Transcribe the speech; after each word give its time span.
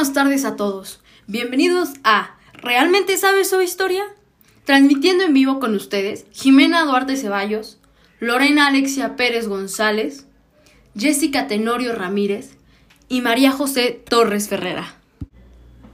buenas 0.00 0.14
tardes 0.14 0.46
a 0.46 0.56
todos. 0.56 1.02
Bienvenidos 1.26 1.90
a 2.04 2.38
¿Realmente 2.54 3.18
sabes 3.18 3.50
su 3.50 3.60
historia? 3.60 4.02
Transmitiendo 4.64 5.24
en 5.24 5.34
vivo 5.34 5.60
con 5.60 5.74
ustedes 5.74 6.24
Jimena 6.32 6.86
Duarte 6.86 7.18
Ceballos, 7.18 7.78
Lorena 8.18 8.68
Alexia 8.68 9.14
Pérez 9.14 9.46
González, 9.46 10.26
Jessica 10.96 11.48
Tenorio 11.48 11.94
Ramírez 11.94 12.56
y 13.10 13.20
María 13.20 13.52
José 13.52 14.02
Torres 14.08 14.48
Ferrera. 14.48 14.94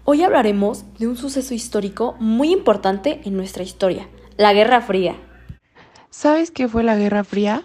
Hoy 0.04 0.23
hablaremos 0.23 0.84
de 1.00 1.09
un 1.09 1.16
suceso 1.16 1.52
histórico 1.52 2.14
muy 2.20 2.52
importante 2.52 3.23
en 3.24 3.36
nuestra 3.36 3.64
historia, 3.64 4.09
la 4.36 4.52
Guerra 4.52 4.82
Fría. 4.82 5.16
¿Sabes 6.10 6.52
qué 6.52 6.68
fue 6.68 6.84
la 6.84 6.95
Guerra 6.95 7.24
Fría? 7.24 7.64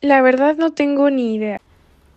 La 0.00 0.22
verdad 0.22 0.56
no 0.56 0.72
tengo 0.72 1.10
ni 1.10 1.34
idea. 1.34 1.60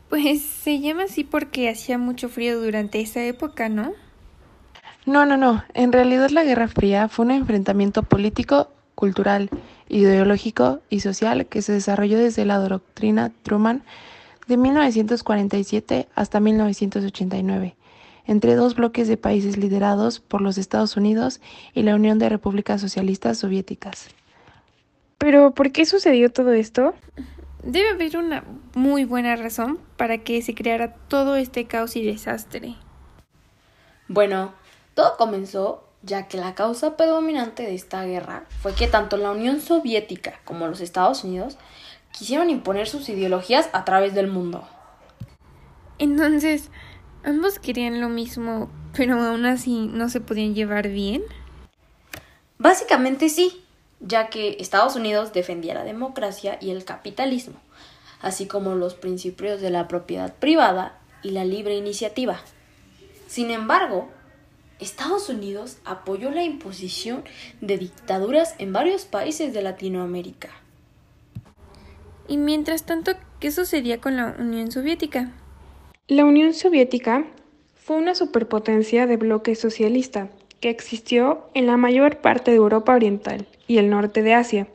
Pues 0.09 0.41
se 0.41 0.79
llama 0.79 1.03
así 1.03 1.23
porque 1.23 1.69
hacía 1.69 1.97
mucho 1.97 2.29
frío 2.29 2.59
durante 2.59 3.01
esa 3.01 3.23
época, 3.23 3.69
¿no? 3.69 3.93
No, 5.05 5.25
no, 5.25 5.37
no. 5.37 5.63
En 5.73 5.91
realidad 5.91 6.29
la 6.29 6.43
Guerra 6.43 6.67
Fría 6.67 7.09
fue 7.09 7.25
un 7.25 7.31
enfrentamiento 7.31 8.03
político, 8.03 8.69
cultural, 8.95 9.49
ideológico 9.89 10.79
y 10.89 11.01
social 11.01 11.45
que 11.47 11.61
se 11.61 11.73
desarrolló 11.73 12.17
desde 12.17 12.45
la 12.45 12.57
doctrina 12.57 13.31
Truman 13.43 13.83
de 14.47 14.57
1947 14.57 16.07
hasta 16.15 16.39
1989 16.39 17.75
entre 18.27 18.55
dos 18.55 18.75
bloques 18.75 19.07
de 19.07 19.17
países 19.17 19.57
liderados 19.57 20.19
por 20.19 20.41
los 20.41 20.57
Estados 20.57 20.97
Unidos 20.97 21.41
y 21.73 21.83
la 21.83 21.95
Unión 21.95 22.19
de 22.19 22.29
Repúblicas 22.29 22.81
Socialistas 22.81 23.37
Soviéticas. 23.37 24.07
Pero, 25.17 25.51
¿por 25.51 25.71
qué 25.71 25.85
sucedió 25.85 26.31
todo 26.31 26.51
esto? 26.53 26.93
Debe 27.65 27.89
haber 27.89 28.15
una 28.17 28.43
muy 28.75 29.05
buena 29.05 29.35
razón 29.35 29.79
para 29.97 30.19
que 30.19 30.41
se 30.43 30.53
creara 30.53 30.93
todo 31.07 31.35
este 31.35 31.65
caos 31.65 31.95
y 31.95 32.05
desastre. 32.05 32.75
Bueno, 34.07 34.53
todo 34.93 35.17
comenzó 35.17 35.83
ya 36.03 36.27
que 36.27 36.37
la 36.37 36.53
causa 36.53 36.95
predominante 36.95 37.63
de 37.63 37.73
esta 37.73 38.05
guerra 38.05 38.45
fue 38.61 38.75
que 38.75 38.87
tanto 38.87 39.17
la 39.17 39.31
Unión 39.31 39.59
Soviética 39.61 40.39
como 40.45 40.67
los 40.67 40.79
Estados 40.79 41.23
Unidos 41.23 41.57
quisieron 42.11 42.51
imponer 42.51 42.87
sus 42.87 43.09
ideologías 43.09 43.67
a 43.73 43.83
través 43.83 44.13
del 44.13 44.27
mundo. 44.27 44.67
Entonces, 45.97 46.69
ambos 47.23 47.57
querían 47.57 47.99
lo 47.99 48.09
mismo, 48.09 48.69
pero 48.95 49.19
aún 49.19 49.47
así 49.47 49.87
no 49.91 50.09
se 50.09 50.21
podían 50.21 50.53
llevar 50.53 50.89
bien. 50.89 51.23
Básicamente 52.59 53.29
sí, 53.29 53.64
ya 54.05 54.29
que 54.29 54.57
Estados 54.59 54.95
Unidos 54.95 55.33
defendía 55.33 55.73
la 55.73 55.83
democracia 55.83 56.57
y 56.61 56.69
el 56.69 56.85
capitalismo, 56.85 57.55
así 58.21 58.45
como 58.45 58.75
los 58.75 58.93
principios 58.93 59.61
de 59.61 59.71
la 59.71 59.87
propiedad 59.87 60.33
privada 60.35 60.99
y 61.23 61.31
la 61.31 61.43
libre 61.43 61.75
iniciativa. 61.75 62.39
Sin 63.27 63.49
embargo, 63.49 64.09
Estados 64.79 65.29
Unidos 65.29 65.77
apoyó 65.85 66.29
la 66.31 66.43
imposición 66.43 67.23
de 67.61 67.77
dictaduras 67.77 68.55
en 68.59 68.73
varios 68.73 69.05
países 69.05 69.53
de 69.53 69.61
Latinoamérica. 69.61 70.49
Y 72.27 72.37
mientras 72.37 72.85
tanto, 72.85 73.13
¿qué 73.39 73.51
sucedía 73.51 74.01
con 74.01 74.17
la 74.17 74.35
Unión 74.37 74.71
Soviética? 74.71 75.31
La 76.07 76.25
Unión 76.25 76.53
Soviética 76.53 77.25
fue 77.75 77.97
una 77.97 78.15
superpotencia 78.15 79.07
de 79.07 79.17
bloque 79.17 79.55
socialista 79.55 80.29
que 80.59 80.69
existió 80.69 81.49
en 81.53 81.67
la 81.67 81.77
mayor 81.77 82.17
parte 82.17 82.51
de 82.51 82.57
Europa 82.57 82.93
Oriental 82.93 83.45
y 83.67 83.77
el 83.77 83.89
norte 83.89 84.21
de 84.21 84.33
Asia, 84.33 84.67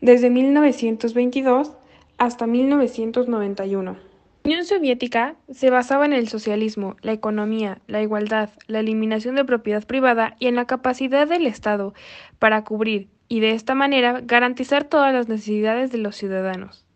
desde 0.00 0.30
1922 0.30 1.72
hasta 2.18 2.46
1991. 2.46 4.08
La 4.44 4.54
Unión 4.54 4.64
Soviética 4.64 5.36
se 5.50 5.68
basaba 5.68 6.06
en 6.06 6.12
el 6.12 6.28
socialismo, 6.28 6.96
la 7.02 7.12
economía, 7.12 7.80
la 7.86 8.00
igualdad, 8.00 8.50
la 8.66 8.80
eliminación 8.80 9.34
de 9.34 9.44
propiedad 9.44 9.84
privada 9.86 10.36
y 10.38 10.46
en 10.46 10.54
la 10.54 10.64
capacidad 10.64 11.28
del 11.28 11.46
Estado 11.46 11.92
para 12.38 12.64
cubrir 12.64 13.08
y 13.28 13.40
de 13.40 13.50
esta 13.50 13.74
manera 13.74 14.22
garantizar 14.22 14.84
todas 14.84 15.12
las 15.12 15.28
necesidades 15.28 15.92
de 15.92 15.98
los 15.98 16.16
ciudadanos. 16.16 16.86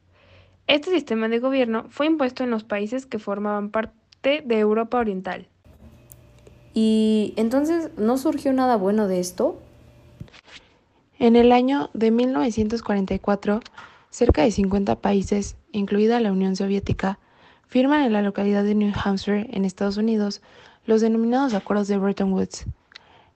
Este 0.66 0.91
sistema 0.91 1.28
de 1.28 1.41
gobierno 1.41 1.87
fue 1.91 2.06
impuesto 2.06 2.42
en 2.42 2.50
los 2.50 2.65
países 2.65 3.04
que 3.04 3.19
formaban 3.19 3.71
parte 3.71 4.42
de 4.44 4.59
Europa 4.59 4.98
Oriental. 4.98 5.48
¿Y 6.75 7.34
entonces 7.37 7.91
no 7.97 8.16
surgió 8.19 8.53
nada 8.53 8.77
bueno 8.77 9.09
de 9.09 9.21
esto? 9.21 9.59
En 11.19 11.37
el 11.37 11.53
año 11.53 11.91
de 11.93 12.10
1944, 12.10 13.60
cerca 14.10 14.43
de 14.43 14.50
50 14.50 14.97
países, 14.97 15.56
incluida 15.71 16.21
la 16.21 16.33
Unión 16.33 16.56
Soviética, 16.56 17.19
firman 17.69 18.03
en 18.03 18.12
la 18.12 18.22
localidad 18.22 18.65
de 18.65 18.75
New 18.75 18.93
Hampshire, 18.94 19.49
en 19.53 19.65
Estados 19.65 19.97
Unidos, 19.97 20.43
los 20.84 21.00
denominados 21.00 21.55
Acuerdos 21.55 21.88
de 21.88 21.99
Bretton 21.99 22.33
Woods. 22.33 22.66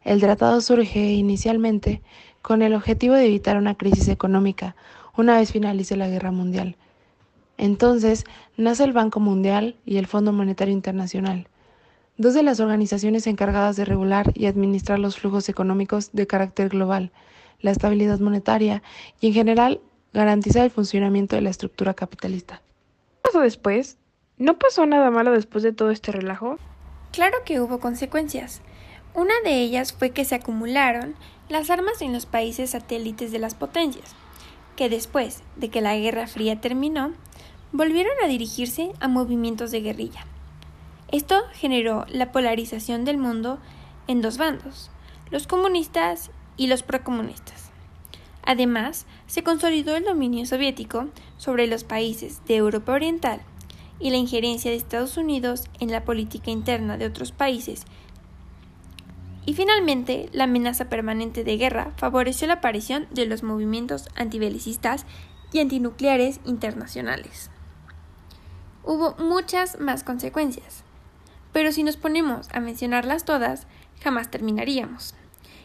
El 0.03 0.21
tratado 0.21 0.61
surge 0.61 1.13
inicialmente 1.13 2.03
con 2.43 2.63
el 2.63 2.75
objetivo 2.75 3.15
de 3.15 3.27
evitar 3.27 3.57
una 3.57 3.75
crisis 3.75 4.09
económica 4.09 4.77
una 5.17 5.39
vez 5.39 5.53
finalice 5.53 5.97
la 5.97 6.09
Guerra 6.09 6.31
Mundial. 6.31 6.77
Entonces 7.59 8.25
nace 8.57 8.85
el 8.85 8.93
Banco 8.93 9.21
Mundial 9.21 9.77
y 9.85 9.97
el 9.97 10.07
Fondo 10.07 10.33
Monetario 10.33 10.75
Internacional, 10.75 11.49
dos 12.19 12.35
de 12.35 12.43
las 12.43 12.61
organizaciones 12.61 13.27
encargadas 13.27 13.77
de 13.77 13.85
regular 13.85 14.33
y 14.35 14.47
administrar 14.47 14.99
los 14.99 15.19
flujos 15.19 15.49
económicos 15.49 16.11
de 16.13 16.27
carácter 16.27 16.69
global, 16.69 17.13
la 17.61 17.71
estabilidad 17.71 18.21
monetaria 18.21 18.83
y 19.21 19.29
en 19.29 19.33
general 19.35 19.81
garantizar 20.13 20.65
el 20.65 20.71
funcionamiento 20.71 21.37
de 21.37 21.43
la 21.43 21.51
estructura 21.51 21.95
capitalista. 21.95 22.63
¿Qué 23.23 23.31
pasó 23.31 23.41
después? 23.41 23.99
¿No 24.39 24.59
pasó 24.59 24.87
nada 24.87 25.11
malo 25.11 25.33
después 25.33 25.63
de 25.63 25.73
todo 25.73 25.91
este 25.91 26.13
relajo? 26.13 26.59
Claro 27.13 27.37
que 27.45 27.61
hubo 27.61 27.81
consecuencias. 27.81 28.63
Una 29.15 29.35
de 29.45 29.61
ellas 29.63 29.93
fue 29.93 30.11
que 30.11 30.25
se 30.25 30.35
acumularon 30.35 31.15
las 31.49 31.71
armas 31.71 32.03
en 32.03 32.13
los 32.13 32.27
países 32.27 32.71
satélites 32.71 33.33
de 33.33 33.39
las 33.39 33.55
potencias, 33.55 34.15
que 34.75 34.89
después 34.91 35.43
de 35.57 35.71
que 35.71 35.81
la 35.81 35.97
Guerra 35.97 36.27
Fría 36.27 36.61
terminó, 36.61 37.13
volvieron 37.73 38.13
a 38.23 38.27
dirigirse 38.27 38.93
a 39.01 39.09
movimientos 39.09 39.71
de 39.71 39.81
guerrilla. 39.81 40.27
Esto 41.13 41.43
generó 41.53 42.05
la 42.09 42.33
polarización 42.33 43.05
del 43.05 43.19
mundo 43.19 43.59
en 44.09 44.23
dos 44.23 44.39
bandos, 44.39 44.91
los 45.31 45.47
comunistas 45.47 46.31
y 46.57 46.67
los 46.67 46.83
procomunistas. 46.83 47.71
Además, 48.43 49.07
se 49.27 49.43
consolidó 49.43 49.97
el 49.97 50.05
dominio 50.05 50.47
soviético 50.47 51.09
sobre 51.37 51.67
los 51.67 51.85
países 51.85 52.43
de 52.47 52.57
Europa 52.57 52.93
Oriental 52.93 53.41
y 53.99 54.11
la 54.11 54.17
injerencia 54.17 54.71
de 54.71 54.77
Estados 54.77 55.17
Unidos 55.17 55.65
en 55.81 55.91
la 55.91 56.05
política 56.05 56.51
interna 56.51 56.97
de 56.97 57.07
otros 57.07 57.33
países. 57.33 57.85
Y 59.47 59.55
finalmente, 59.55 60.29
la 60.33 60.45
amenaza 60.45 60.89
permanente 60.89 61.45
de 61.45 61.57
guerra 61.57 61.93
favoreció 61.97 62.47
la 62.47 62.55
aparición 62.55 63.07
de 63.11 63.27
los 63.27 63.43
movimientos 63.43 64.09
antibelicistas 64.17 65.07
y 65.53 65.61
antinucleares 65.61 66.41
internacionales. 66.45 67.51
Hubo 68.85 69.17
muchas 69.19 69.81
más 69.81 70.05
consecuencias, 70.05 70.85
pero 71.57 71.73
si 71.73 71.83
nos 71.83 71.97
ponemos 71.97 72.49
a 72.53 72.61
mencionarlas 72.61 73.25
todas, 73.25 73.67
jamás 74.03 74.31
terminaríamos. 74.31 75.15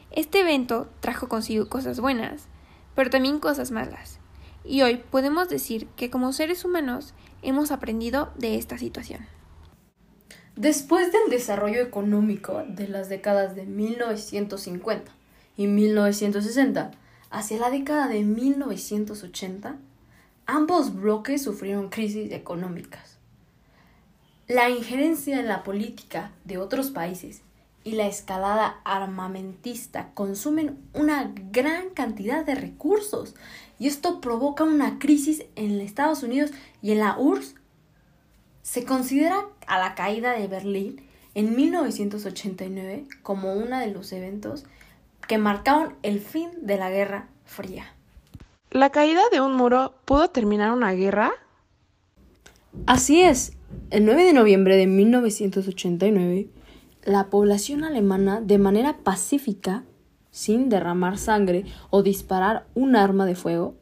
Este 0.10 0.40
evento 0.40 0.90
trajo 1.02 1.28
consigo 1.28 1.68
cosas 1.68 2.00
buenas, 2.00 2.48
pero 2.96 3.10
también 3.10 3.40
cosas 3.40 3.72
malas. 3.72 4.18
Y 4.64 4.84
hoy 4.84 5.04
podemos 5.12 5.50
decir 5.50 5.88
que 5.98 6.10
como 6.10 6.32
seres 6.32 6.64
humanos 6.64 7.14
hemos 7.42 7.72
aprendido 7.72 8.32
de 8.38 8.56
esta 8.56 8.78
situación. 8.78 9.28
Después 10.56 11.12
del 11.12 11.30
desarrollo 11.30 11.82
económico 11.82 12.64
de 12.70 12.88
las 12.88 13.10
décadas 13.10 13.54
de 13.58 13.66
1950 13.66 15.12
y 15.58 15.68
1960 15.68 16.92
hacia 17.32 17.60
la 17.60 17.70
década 17.70 18.08
de 18.08 18.24
1980, 18.24 19.76
ambos 20.46 20.96
bloques 20.96 21.44
sufrieron 21.44 21.90
crisis 21.90 22.32
económicas. 22.32 23.21
La 24.54 24.70
injerencia 24.70 25.40
en 25.40 25.48
la 25.48 25.64
política 25.64 26.34
de 26.44 26.58
otros 26.58 26.92
países 26.92 27.42
y 27.86 27.92
la 27.92 28.08
escalada 28.08 28.82
armamentista 28.84 30.10
consumen 30.14 30.78
una 30.94 31.32
gran 31.54 31.92
cantidad 31.92 32.46
de 32.46 32.56
recursos 32.56 33.34
y 33.80 33.88
esto 33.88 34.20
provoca 34.20 34.66
una 34.66 35.00
crisis 35.00 35.46
en 35.56 35.80
Estados 35.80 36.22
Unidos 36.22 36.52
y 36.82 36.92
en 36.92 37.00
la 37.00 37.18
URSS. 37.18 37.56
Se 38.62 38.84
considera 38.84 39.46
a 39.68 39.80
la 39.80 39.96
caída 39.96 40.34
de 40.34 40.50
Berlín 40.50 41.02
en 41.34 41.56
1989 41.56 43.06
como 43.24 43.54
uno 43.54 43.80
de 43.80 43.88
los 43.88 44.12
eventos 44.12 44.66
que 45.30 45.38
marcaron 45.38 45.96
el 46.04 46.20
fin 46.20 46.50
de 46.62 46.76
la 46.76 46.90
Guerra 46.90 47.30
Fría. 47.46 47.96
¿La 48.70 48.90
caída 48.90 49.22
de 49.32 49.40
un 49.40 49.56
muro 49.56 49.96
pudo 50.04 50.30
terminar 50.30 50.74
una 50.74 50.92
guerra? 50.92 51.32
Así 52.86 53.22
es. 53.22 53.54
El 53.90 54.06
9 54.06 54.24
de 54.24 54.34
noviembre 54.34 54.78
de 54.78 54.88
1989, 54.88 56.48
la 57.04 57.30
población 57.30 57.84
alemana 57.84 58.42
de 58.42 58.58
manera 58.58 58.98
pacífica, 59.04 59.84
sin 60.30 60.70
derramar 60.70 61.18
sangre 61.18 61.66
o 61.90 62.04
disparar 62.04 62.66
un 62.74 62.96
arma 62.96 63.26
de 63.26 63.36
fuego, 63.36 63.76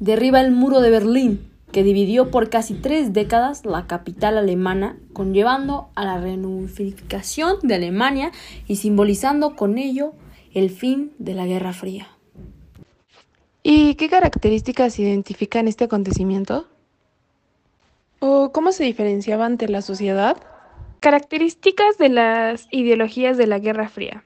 derriba 0.00 0.40
el 0.40 0.50
muro 0.50 0.80
de 0.80 0.90
Berlín 0.90 1.54
que 1.74 1.82
dividió 1.82 2.30
por 2.30 2.50
casi 2.50 2.74
tres 2.74 3.12
décadas 3.12 3.66
la 3.66 3.88
capital 3.88 4.38
alemana, 4.38 4.96
conllevando 5.12 5.88
a 5.96 6.04
la 6.04 6.18
reunificación 6.18 7.56
de 7.64 7.74
Alemania 7.74 8.30
y 8.68 8.76
simbolizando 8.76 9.56
con 9.56 9.76
ello 9.76 10.12
el 10.52 10.70
fin 10.70 11.12
de 11.18 11.34
la 11.34 11.46
Guerra 11.46 11.72
Fría. 11.72 12.06
¿Y 13.64 13.96
qué 13.96 14.08
características 14.08 15.00
identifican 15.00 15.66
este 15.66 15.84
acontecimiento? 15.84 16.68
¿O 18.26 18.52
cómo 18.52 18.72
se 18.72 18.84
diferenciaba 18.84 19.44
ante 19.44 19.68
la 19.68 19.82
sociedad? 19.82 20.38
Características 21.00 21.98
de 21.98 22.08
las 22.08 22.68
ideologías 22.70 23.36
de 23.36 23.46
la 23.46 23.58
Guerra 23.58 23.90
Fría. 23.90 24.24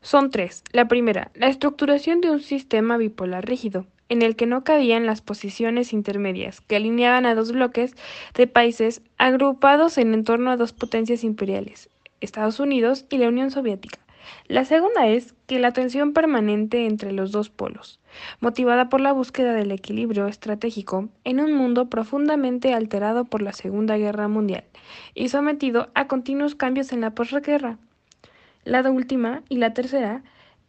Son 0.00 0.30
tres. 0.30 0.64
La 0.72 0.88
primera, 0.88 1.30
la 1.34 1.48
estructuración 1.48 2.22
de 2.22 2.30
un 2.30 2.40
sistema 2.40 2.96
bipolar 2.96 3.44
rígido, 3.44 3.84
en 4.08 4.22
el 4.22 4.36
que 4.36 4.46
no 4.46 4.64
cabían 4.64 5.04
las 5.04 5.20
posiciones 5.20 5.92
intermedias, 5.92 6.62
que 6.62 6.76
alineaban 6.76 7.26
a 7.26 7.34
dos 7.34 7.52
bloques 7.52 7.92
de 8.32 8.46
países 8.46 9.02
agrupados 9.18 9.98
en 9.98 10.24
torno 10.24 10.50
a 10.50 10.56
dos 10.56 10.72
potencias 10.72 11.22
imperiales, 11.22 11.90
Estados 12.22 12.58
Unidos 12.58 13.04
y 13.10 13.18
la 13.18 13.28
Unión 13.28 13.50
Soviética. 13.50 13.98
La 14.46 14.64
segunda 14.64 15.06
es 15.06 15.34
que 15.46 15.58
la 15.58 15.72
tensión 15.72 16.12
permanente 16.12 16.86
entre 16.86 17.12
los 17.12 17.32
dos 17.32 17.50
polos, 17.50 18.00
motivada 18.40 18.88
por 18.88 19.00
la 19.00 19.12
búsqueda 19.12 19.52
del 19.52 19.72
equilibrio 19.72 20.26
estratégico 20.26 21.08
en 21.24 21.40
un 21.40 21.52
mundo 21.52 21.88
profundamente 21.88 22.74
alterado 22.74 23.24
por 23.24 23.42
la 23.42 23.52
Segunda 23.52 23.96
Guerra 23.96 24.28
Mundial 24.28 24.64
y 25.14 25.28
sometido 25.28 25.90
a 25.94 26.06
continuos 26.06 26.54
cambios 26.54 26.92
en 26.92 27.00
la 27.00 27.14
posguerra. 27.14 27.78
La 28.64 28.88
última 28.90 29.42
y 29.48 29.56
la 29.56 29.72
tercera 29.72 30.22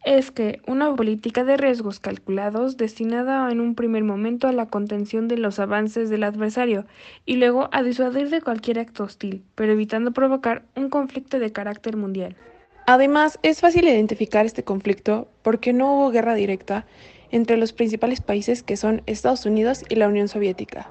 es 0.04 0.32
que 0.32 0.60
una 0.66 0.94
política 0.94 1.44
de 1.44 1.56
riesgos 1.56 2.00
calculados 2.00 2.76
destinada 2.76 3.50
en 3.52 3.60
un 3.60 3.74
primer 3.74 4.02
momento 4.02 4.48
a 4.48 4.52
la 4.52 4.66
contención 4.66 5.28
de 5.28 5.38
los 5.38 5.60
avances 5.60 6.10
del 6.10 6.24
adversario 6.24 6.86
y 7.24 7.36
luego 7.36 7.68
a 7.72 7.82
disuadir 7.82 8.28
de 8.30 8.40
cualquier 8.40 8.80
acto 8.80 9.04
hostil, 9.04 9.44
pero 9.54 9.72
evitando 9.72 10.10
provocar 10.12 10.64
un 10.74 10.88
conflicto 10.88 11.38
de 11.38 11.52
carácter 11.52 11.96
mundial. 11.96 12.36
Además, 12.86 13.38
es 13.42 13.60
fácil 13.60 13.86
identificar 13.86 14.46
este 14.46 14.64
conflicto 14.64 15.28
porque 15.42 15.72
no 15.72 15.94
hubo 15.94 16.10
guerra 16.10 16.34
directa 16.34 16.86
entre 17.30 17.56
los 17.56 17.72
principales 17.72 18.20
países 18.20 18.62
que 18.62 18.76
son 18.76 19.02
Estados 19.06 19.46
Unidos 19.46 19.84
y 19.88 19.94
la 19.96 20.08
Unión 20.08 20.28
Soviética. 20.28 20.88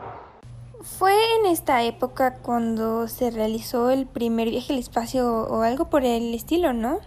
Fue 0.82 1.14
en 1.40 1.52
esta 1.52 1.84
época 1.84 2.36
cuando 2.42 3.08
se 3.08 3.30
realizó 3.30 3.92
el 3.92 4.08
primer 4.08 4.50
viaje 4.50 4.74
al 4.74 4.80
espacio 4.80 5.28
o 5.32 5.62
algo 5.62 5.90
por 5.90 6.04
el 6.04 6.34
estilo, 6.34 6.74
¿no? 6.74 7.00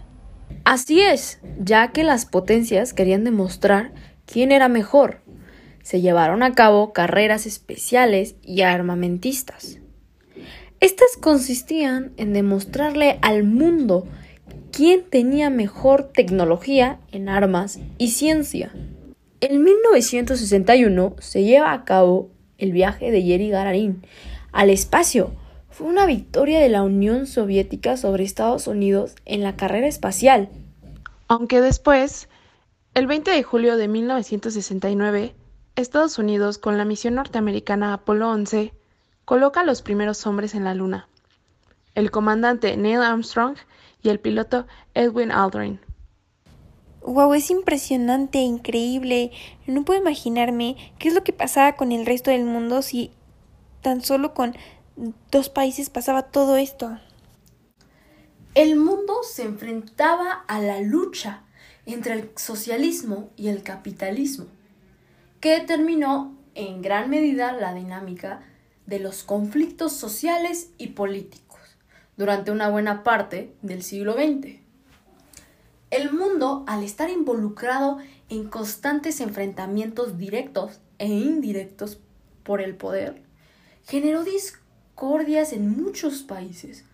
Así 0.63 1.01
es, 1.01 1.39
ya 1.59 1.91
que 1.91 2.03
las 2.03 2.25
potencias 2.25 2.93
querían 2.93 3.23
demostrar 3.23 3.91
quién 4.25 4.51
era 4.51 4.69
mejor. 4.69 5.21
Se 5.83 6.01
llevaron 6.01 6.41
a 6.41 6.53
cabo 6.53 6.93
carreras 6.93 7.45
especiales 7.45 8.35
y 8.41 8.61
armamentistas. 8.61 9.79
Estas 10.79 11.17
consistían 11.19 12.13
en 12.17 12.33
demostrarle 12.33 13.19
al 13.21 13.43
mundo 13.43 14.07
quién 14.75 15.05
tenía 15.09 15.49
mejor 15.49 16.03
tecnología 16.03 16.99
en 17.13 17.29
armas 17.29 17.79
y 17.97 18.09
ciencia. 18.09 18.73
En 19.39 19.63
1961 19.63 21.15
se 21.19 21.45
lleva 21.45 21.71
a 21.71 21.85
cabo 21.85 22.29
el 22.57 22.73
viaje 22.73 23.09
de 23.09 23.23
Yeri 23.23 23.49
Gagarin 23.49 24.05
al 24.51 24.69
espacio. 24.69 25.31
Fue 25.69 25.87
una 25.87 26.05
victoria 26.05 26.59
de 26.59 26.67
la 26.67 26.83
Unión 26.83 27.25
Soviética 27.25 27.95
sobre 27.95 28.25
Estados 28.25 28.67
Unidos 28.67 29.15
en 29.23 29.43
la 29.43 29.55
carrera 29.55 29.87
espacial. 29.87 30.49
Aunque 31.29 31.61
después, 31.61 32.27
el 32.95 33.07
20 33.07 33.31
de 33.31 33.43
julio 33.43 33.77
de 33.77 33.87
1969, 33.87 35.35
Estados 35.77 36.19
Unidos, 36.19 36.57
con 36.57 36.77
la 36.77 36.83
misión 36.83 37.15
norteamericana 37.15 37.93
Apolo 37.93 38.29
11, 38.29 38.73
coloca 39.23 39.61
a 39.61 39.65
los 39.65 39.81
primeros 39.81 40.27
hombres 40.27 40.53
en 40.53 40.65
la 40.65 40.75
Luna. 40.75 41.07
El 41.93 42.11
comandante 42.11 42.75
Neil 42.75 42.99
Armstrong 42.99 43.55
y 44.05 44.09
el 44.09 44.19
piloto 44.19 44.67
Edwin 44.93 45.31
Aldrin. 45.31 45.79
Wow, 47.01 47.33
es 47.33 47.49
impresionante, 47.49 48.39
increíble. 48.39 49.31
No 49.67 49.83
puedo 49.83 49.99
imaginarme 49.99 50.75
qué 50.99 51.09
es 51.09 51.13
lo 51.13 51.23
que 51.23 51.33
pasaba 51.33 51.75
con 51.75 51.91
el 51.91 52.05
resto 52.05 52.31
del 52.31 52.45
mundo 52.45 52.81
si 52.81 53.11
tan 53.81 54.01
solo 54.01 54.33
con 54.33 54.55
dos 55.31 55.49
países 55.49 55.89
pasaba 55.89 56.23
todo 56.23 56.55
esto. 56.55 56.99
El 58.53 58.75
mundo 58.75 59.21
se 59.23 59.43
enfrentaba 59.43 60.31
a 60.47 60.59
la 60.59 60.81
lucha 60.81 61.43
entre 61.85 62.13
el 62.13 62.31
socialismo 62.35 63.29
y 63.35 63.49
el 63.49 63.63
capitalismo, 63.63 64.45
que 65.39 65.59
determinó 65.59 66.37
en 66.53 66.81
gran 66.81 67.09
medida 67.09 67.51
la 67.51 67.73
dinámica 67.73 68.43
de 68.85 68.99
los 68.99 69.23
conflictos 69.23 69.93
sociales 69.93 70.69
y 70.77 70.87
políticos 70.87 71.44
durante 72.17 72.51
una 72.51 72.69
buena 72.69 73.03
parte 73.03 73.53
del 73.61 73.83
siglo 73.83 74.13
XX. 74.13 74.59
El 75.91 76.11
mundo, 76.11 76.63
al 76.67 76.83
estar 76.83 77.09
involucrado 77.09 77.99
en 78.29 78.49
constantes 78.49 79.21
enfrentamientos 79.21 80.17
directos 80.17 80.79
e 80.97 81.07
indirectos 81.07 81.99
por 82.43 82.61
el 82.61 82.75
poder, 82.75 83.21
generó 83.83 84.23
discordias 84.23 85.53
en 85.53 85.69
muchos 85.69 86.23
países, 86.23 86.85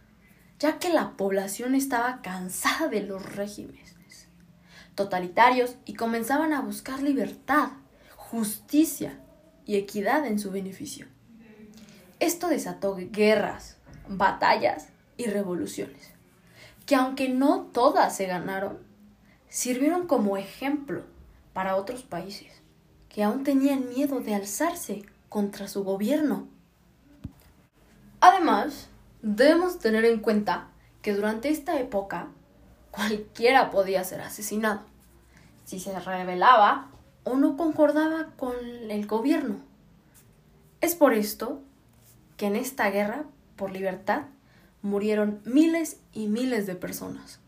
ya 0.59 0.77
que 0.77 0.89
la 0.89 1.12
población 1.12 1.75
estaba 1.75 2.21
cansada 2.21 2.88
de 2.88 3.01
los 3.01 3.35
regímenes 3.35 3.91
totalitarios 4.95 5.77
y 5.85 5.94
comenzaban 5.94 6.53
a 6.53 6.62
buscar 6.62 7.01
libertad, 7.01 7.69
justicia 8.15 9.19
y 9.65 9.77
equidad 9.77 10.25
en 10.25 10.39
su 10.39 10.51
beneficio. 10.51 11.07
Esto 12.19 12.50
desató 12.50 12.95
guerras, 12.95 13.77
batallas 14.07 14.89
y 15.21 15.29
revoluciones, 15.29 16.12
que 16.85 16.95
aunque 16.95 17.29
no 17.29 17.69
todas 17.72 18.15
se 18.15 18.25
ganaron, 18.25 18.79
sirvieron 19.50 20.07
como 20.07 20.38
ejemplo 20.38 21.03
para 21.53 21.75
otros 21.75 22.03
países 22.03 22.62
que 23.10 23.24
aún 23.24 23.43
tenían 23.43 23.89
miedo 23.89 24.22
de 24.22 24.36
alzarse 24.36 25.03
contra 25.27 25.67
su 25.67 25.84
gobierno. 25.84 26.48
Además, 28.22 28.88
debemos 29.22 29.79
tener 29.79 30.05
en 30.05 30.19
cuenta 30.19 30.69
que 31.01 31.13
durante 31.13 31.50
esta 31.50 31.79
época 31.79 32.27
cualquiera 32.91 33.69
podía 33.69 34.03
ser 34.03 34.22
asesinado 34.22 34.81
si 35.65 35.79
se 35.79 35.98
rebelaba 36.00 36.89
o 37.24 37.36
no 37.36 37.55
concordaba 37.55 38.27
con 38.38 38.53
el 38.89 39.07
gobierno. 39.07 39.57
Es 40.81 40.96
por 40.96 41.13
esto 41.13 41.62
que 42.38 42.48
en 42.48 42.55
esta 42.55 42.89
guerra 42.89 43.24
por 43.55 43.72
libertad 43.72 44.24
murieron 44.81 45.39
miles 45.45 46.00
y 46.13 46.27
miles 46.27 46.65
de 46.67 46.75
personas. 46.75 47.39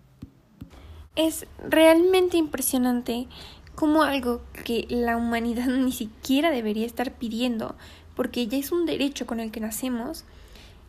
Es 1.16 1.46
realmente 1.68 2.38
impresionante 2.38 3.28
como 3.76 4.04
algo 4.04 4.42
que 4.64 4.86
la 4.90 5.18
humanidad 5.18 5.68
ni 5.68 5.92
siquiera 5.92 6.52
debería 6.52 6.86
estar 6.86 7.12
pidiendo, 7.14 7.76
porque 8.16 8.48
ya 8.48 8.58
es 8.58 8.72
un 8.72 8.86
derecho 8.86 9.26
con 9.26 9.40
el 9.40 9.52
que 9.52 9.60
nacemos, 9.60 10.26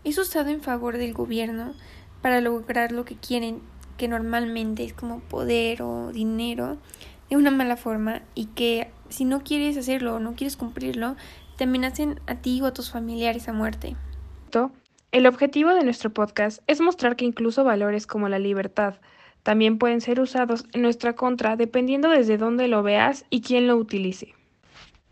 es 0.04 0.18
usado 0.18 0.50
en 0.50 0.60
favor 0.60 0.98
del 0.98 1.14
gobierno 1.14 1.72
para 2.20 2.40
lograr 2.40 2.92
lo 2.92 3.04
que 3.04 3.16
quieren, 3.16 3.60
que 3.96 4.08
normalmente 4.08 4.84
es 4.84 4.92
como 4.92 5.20
poder 5.20 5.82
o 5.82 6.12
dinero, 6.12 6.78
de 7.30 7.36
una 7.36 7.50
mala 7.50 7.76
forma, 7.76 8.22
y 8.34 8.46
que 8.46 8.90
si 9.08 9.24
no 9.24 9.42
quieres 9.42 9.76
hacerlo 9.76 10.16
o 10.16 10.20
no 10.20 10.34
quieres 10.34 10.56
cumplirlo, 10.56 11.16
te 11.56 11.64
amenacen 11.64 12.20
a 12.26 12.36
ti 12.36 12.60
o 12.60 12.66
a 12.66 12.74
tus 12.74 12.90
familiares 12.90 13.48
a 13.48 13.52
muerte. 13.52 13.96
El 15.14 15.28
objetivo 15.28 15.72
de 15.72 15.84
nuestro 15.84 16.12
podcast 16.12 16.60
es 16.66 16.80
mostrar 16.80 17.14
que 17.14 17.24
incluso 17.24 17.62
valores 17.62 18.04
como 18.04 18.28
la 18.28 18.40
libertad 18.40 18.96
también 19.44 19.78
pueden 19.78 20.00
ser 20.00 20.18
usados 20.18 20.64
en 20.72 20.82
nuestra 20.82 21.14
contra 21.14 21.54
dependiendo 21.54 22.08
desde 22.08 22.36
dónde 22.36 22.66
lo 22.66 22.82
veas 22.82 23.24
y 23.30 23.40
quién 23.40 23.68
lo 23.68 23.76
utilice. 23.76 24.34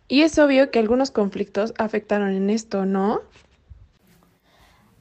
Y 0.09 0.23
es 0.23 0.40
obvio 0.40 0.73
que 0.73 0.80
algunos 0.80 1.12
conflictos 1.12 1.73
afectaron 1.78 2.30
en 2.30 2.50
esto, 2.50 2.85
¿no? 2.85 3.21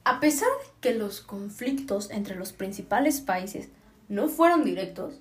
A 0.04 0.20
pesar 0.20 0.50
de 0.62 0.70
que 0.80 0.96
los 0.96 1.20
conflictos 1.20 2.08
entre 2.12 2.36
los 2.36 2.52
principales 2.52 3.20
países 3.20 3.70
no 4.08 4.28
fueron 4.28 4.62
directos, 4.62 5.14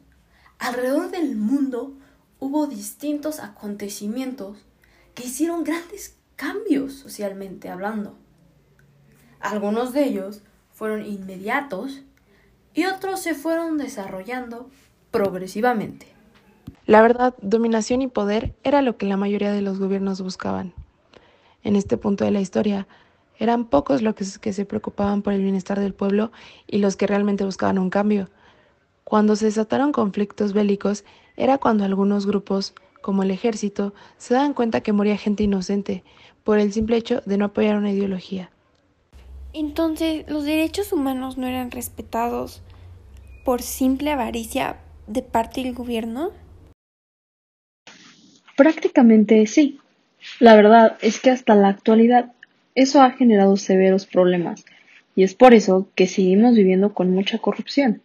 alrededor 0.60 1.10
del 1.10 1.36
mundo 1.36 1.98
hubo 2.38 2.68
distintos 2.68 3.40
acontecimientos 3.40 4.60
que 5.16 5.24
hicieron 5.24 5.64
grandes 5.64 6.20
cambios 6.36 6.94
socialmente 6.94 7.68
hablando. 7.68 8.21
Algunos 9.42 9.94
de 9.94 10.06
ellos 10.06 10.42
fueron 10.72 11.06
inmediatos 11.06 12.02
y 12.74 12.86
otros 12.86 13.20
se 13.20 13.36
fueron 13.36 13.78
desarrollando 13.78 14.70
progresivamente. 15.10 16.08
La 16.86 17.02
verdad, 17.02 17.36
dominación 17.42 18.02
y 18.02 18.08
poder 18.08 18.54
era 18.64 18.82
lo 18.82 18.98
que 18.98 19.06
la 19.06 19.18
mayoría 19.18 19.52
de 19.52 19.62
los 19.62 19.80
gobiernos 19.80 20.22
buscaban. 20.22 20.74
En 21.64 21.76
este 21.76 21.98
punto 21.98 22.24
de 22.24 22.32
la 22.32 22.42
historia, 22.42 22.88
eran 23.38 23.66
pocos 23.66 24.02
los 24.02 24.16
que, 24.16 24.54
se 24.54 24.66
preocupaban 24.66 25.22
por 25.24 25.34
el 25.34 25.42
bienestar 25.42 25.80
del 25.80 25.94
pueblo 25.94 26.32
y 26.68 26.78
los 26.78 26.96
que 26.96 27.08
realmente 27.08 27.44
buscaban 27.44 27.80
un 27.80 27.90
cambio. 27.90 28.30
Cuando 29.04 29.36
se 29.36 29.46
desataron 29.46 29.92
conflictos 29.92 30.54
bélicos 30.54 31.04
era 31.36 31.58
cuando 31.58 31.84
algunos 31.84 32.28
grupos 32.28 32.74
como 33.02 33.24
el 33.24 33.32
ejército, 33.32 33.96
se 34.18 34.36
daban 34.36 34.54
cuenta 34.54 34.82
que 34.82 34.94
moría 34.94 35.18
gente 35.18 35.44
inocente 35.44 36.04
por 36.44 36.60
el 36.60 36.72
simple 36.72 36.98
hecho 36.98 37.22
de 37.26 37.38
no 37.38 37.46
apoyar 37.46 37.78
una 37.78 37.92
ideología. 37.92 38.52
Entonces, 39.54 40.26
los 40.30 40.46
derechos 40.46 40.94
humanos 40.94 41.38
no 41.38 41.48
eran 41.48 41.72
respetados 41.72 42.62
por 43.44 43.62
simple 43.62 44.12
avaricia 44.12 44.78
de 45.08 45.22
parte 45.22 45.64
del 45.64 45.74
gobierno? 45.74 46.32
Prácticamente 48.56 49.46
sí. 49.48 49.80
La 50.40 50.56
verdad 50.56 50.98
es 51.02 51.20
que 51.20 51.32
hasta 51.32 51.56
la 51.56 51.70
actualidad 51.70 52.34
eso 52.76 53.02
ha 53.02 53.12
generado 53.12 53.58
severos 53.58 54.06
problemas 54.06 54.64
y 55.16 55.24
es 55.24 55.34
por 55.34 55.54
eso 55.54 55.90
que 55.96 56.08
seguimos 56.08 56.56
viviendo 56.56 56.94
con 56.94 57.12
mucha 57.12 57.40
corrupción. 57.40 58.02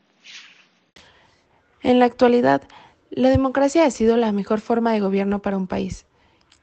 En 1.82 1.98
la 2.00 2.06
actualidad, 2.06 2.62
la 3.10 3.28
democracia 3.28 3.84
ha 3.84 3.90
sido 3.90 4.16
la 4.16 4.32
mejor 4.32 4.60
forma 4.60 4.92
de 4.92 5.00
gobierno 5.00 5.40
para 5.40 5.56
un 5.56 5.66
país 5.66 6.06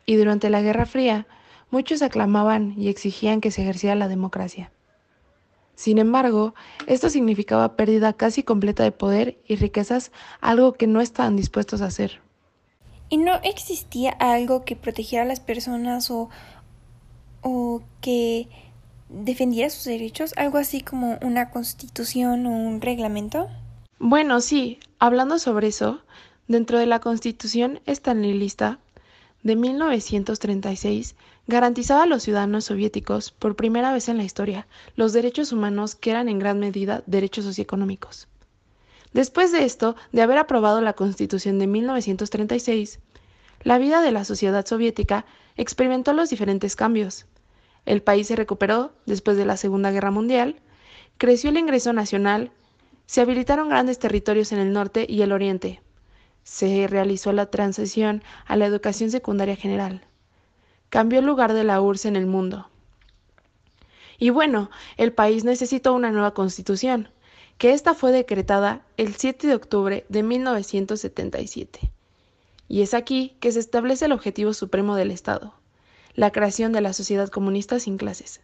y 0.05 0.15
durante 0.15 0.49
la 0.49 0.61
Guerra 0.61 0.85
Fría 0.85 1.27
muchos 1.73 2.03
aclamaban 2.03 2.75
y 2.77 2.87
exigían 2.87 3.41
que 3.41 3.49
se 3.49 3.63
ejerciera 3.63 3.95
la 3.95 4.07
democracia. 4.07 4.71
Sin 5.73 5.97
embargo, 5.97 6.53
esto 6.85 7.09
significaba 7.09 7.75
pérdida 7.75 8.13
casi 8.13 8.43
completa 8.43 8.83
de 8.83 8.91
poder 8.91 9.39
y 9.47 9.55
riquezas, 9.55 10.11
algo 10.39 10.73
que 10.73 10.85
no 10.85 11.01
estaban 11.01 11.35
dispuestos 11.35 11.81
a 11.81 11.87
hacer. 11.87 12.21
¿Y 13.09 13.17
no 13.17 13.33
existía 13.43 14.11
algo 14.11 14.65
que 14.65 14.75
protegiera 14.75 15.23
a 15.23 15.27
las 15.27 15.39
personas 15.39 16.11
o, 16.11 16.29
o 17.41 17.81
que 18.01 18.49
defendiera 19.09 19.71
sus 19.71 19.85
derechos? 19.85 20.33
¿Algo 20.37 20.59
así 20.59 20.81
como 20.81 21.17
una 21.23 21.49
constitución 21.49 22.45
o 22.45 22.51
un 22.51 22.81
reglamento? 22.81 23.49
Bueno, 23.97 24.41
sí, 24.41 24.79
hablando 24.99 25.39
sobre 25.39 25.69
eso, 25.69 26.03
dentro 26.47 26.77
de 26.77 26.85
la 26.85 26.99
constitución 26.99 27.79
lista 27.85 28.77
de 29.43 29.55
1936 29.55 31.15
garantizaba 31.47 32.03
a 32.03 32.05
los 32.07 32.23
ciudadanos 32.23 32.65
soviéticos, 32.65 33.31
por 33.31 33.55
primera 33.55 33.93
vez 33.93 34.07
en 34.07 34.17
la 34.17 34.23
historia, 34.23 34.67
los 34.95 35.13
derechos 35.13 35.51
humanos 35.51 35.95
que 35.95 36.11
eran 36.11 36.29
en 36.29 36.39
gran 36.39 36.59
medida 36.59 37.03
derechos 37.05 37.45
socioeconómicos. 37.45 38.27
Después 39.11 39.51
de 39.51 39.65
esto, 39.65 39.95
de 40.11 40.21
haber 40.21 40.37
aprobado 40.37 40.81
la 40.81 40.93
Constitución 40.93 41.59
de 41.59 41.67
1936, 41.67 42.99
la 43.63 43.77
vida 43.77 44.01
de 44.01 44.11
la 44.11 44.25
sociedad 44.25 44.65
soviética 44.65 45.25
experimentó 45.55 46.13
los 46.13 46.29
diferentes 46.29 46.75
cambios. 46.75 47.27
El 47.85 48.01
país 48.01 48.27
se 48.27 48.35
recuperó 48.35 48.93
después 49.05 49.37
de 49.37 49.45
la 49.45 49.57
Segunda 49.57 49.91
Guerra 49.91 50.09
Mundial, 50.09 50.55
creció 51.17 51.49
el 51.49 51.57
ingreso 51.57 51.93
nacional, 51.93 52.51
se 53.05 53.21
habilitaron 53.21 53.69
grandes 53.69 53.99
territorios 53.99 54.51
en 54.51 54.59
el 54.59 54.73
norte 54.73 55.05
y 55.07 55.21
el 55.21 55.31
oriente, 55.31 55.82
se 56.43 56.87
realizó 56.87 57.31
la 57.31 57.47
transición 57.47 58.23
a 58.45 58.55
la 58.55 58.65
educación 58.65 59.11
secundaria 59.11 59.55
general. 59.55 60.05
Cambió 60.89 61.19
el 61.19 61.25
lugar 61.25 61.53
de 61.53 61.63
la 61.63 61.81
URSS 61.81 62.05
en 62.05 62.15
el 62.15 62.27
mundo. 62.27 62.67
Y 64.19 64.29
bueno, 64.29 64.69
el 64.97 65.11
país 65.11 65.43
necesitó 65.43 65.93
una 65.93 66.11
nueva 66.11 66.33
constitución, 66.33 67.09
que 67.57 67.73
esta 67.73 67.93
fue 67.93 68.11
decretada 68.11 68.85
el 68.97 69.15
7 69.15 69.47
de 69.47 69.55
octubre 69.55 70.05
de 70.09 70.23
1977. 70.23 71.91
Y 72.67 72.81
es 72.81 72.93
aquí 72.93 73.35
que 73.39 73.51
se 73.51 73.59
establece 73.59 74.05
el 74.05 74.11
objetivo 74.11 74.53
supremo 74.53 74.95
del 74.95 75.11
Estado, 75.11 75.53
la 76.13 76.31
creación 76.31 76.71
de 76.71 76.81
la 76.81 76.93
sociedad 76.93 77.29
comunista 77.29 77.79
sin 77.79 77.97
clases. 77.97 78.41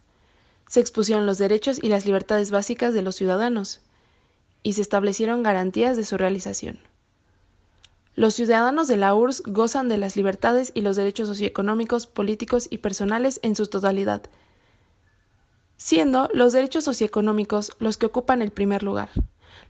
Se 0.68 0.80
expusieron 0.80 1.26
los 1.26 1.38
derechos 1.38 1.78
y 1.82 1.88
las 1.88 2.06
libertades 2.06 2.50
básicas 2.50 2.94
de 2.94 3.02
los 3.02 3.16
ciudadanos, 3.16 3.80
y 4.62 4.74
se 4.74 4.82
establecieron 4.82 5.42
garantías 5.42 5.96
de 5.96 6.04
su 6.04 6.16
realización. 6.16 6.78
Los 8.20 8.34
ciudadanos 8.34 8.86
de 8.86 8.98
la 8.98 9.14
URSS 9.14 9.44
gozan 9.46 9.88
de 9.88 9.96
las 9.96 10.14
libertades 10.14 10.72
y 10.74 10.82
los 10.82 10.94
derechos 10.94 11.26
socioeconómicos, 11.26 12.06
políticos 12.06 12.66
y 12.68 12.76
personales 12.76 13.40
en 13.42 13.56
su 13.56 13.66
totalidad, 13.66 14.20
siendo 15.78 16.28
los 16.34 16.52
derechos 16.52 16.84
socioeconómicos 16.84 17.72
los 17.78 17.96
que 17.96 18.04
ocupan 18.04 18.42
el 18.42 18.50
primer 18.50 18.82
lugar. 18.82 19.08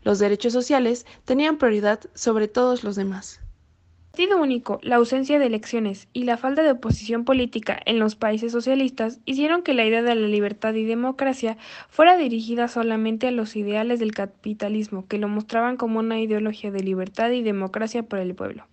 Los 0.02 0.18
derechos 0.18 0.52
sociales 0.52 1.06
tenían 1.24 1.58
prioridad 1.58 2.00
sobre 2.14 2.48
todos 2.48 2.82
los 2.82 2.96
demás. 2.96 3.38
Partido 4.12 4.42
único, 4.42 4.80
la 4.82 4.96
ausencia 4.96 5.38
de 5.38 5.46
elecciones 5.46 6.08
y 6.12 6.24
la 6.24 6.36
falta 6.36 6.64
de 6.64 6.72
oposición 6.72 7.24
política 7.24 7.80
en 7.86 8.00
los 8.00 8.16
países 8.16 8.50
socialistas 8.50 9.20
hicieron 9.24 9.62
que 9.62 9.72
la 9.72 9.84
idea 9.84 10.02
de 10.02 10.16
la 10.16 10.26
libertad 10.26 10.74
y 10.74 10.84
democracia 10.84 11.56
fuera 11.88 12.16
dirigida 12.16 12.66
solamente 12.66 13.28
a 13.28 13.30
los 13.30 13.54
ideales 13.54 14.00
del 14.00 14.12
capitalismo, 14.12 15.06
que 15.06 15.18
lo 15.18 15.28
mostraban 15.28 15.76
como 15.76 16.00
una 16.00 16.18
ideología 16.18 16.72
de 16.72 16.82
libertad 16.82 17.30
y 17.30 17.42
democracia 17.42 18.02
para 18.02 18.22
el 18.22 18.34
pueblo. 18.34 18.66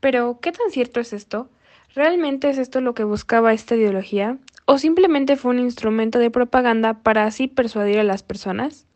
Pero, 0.00 0.40
¿qué 0.40 0.50
tan 0.50 0.70
cierto 0.70 0.98
es 0.98 1.12
esto? 1.12 1.50
¿Realmente 1.94 2.48
es 2.48 2.56
esto 2.56 2.80
lo 2.80 2.94
que 2.94 3.04
buscaba 3.04 3.52
esta 3.52 3.76
ideología? 3.76 4.38
¿O 4.64 4.78
simplemente 4.78 5.36
fue 5.36 5.50
un 5.50 5.58
instrumento 5.58 6.18
de 6.18 6.30
propaganda 6.30 6.94
para 6.94 7.26
así 7.26 7.48
persuadir 7.48 7.98
a 7.98 8.04
las 8.04 8.22
personas? 8.22 8.86